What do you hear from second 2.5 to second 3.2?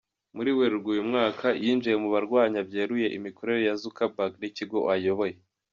byeruye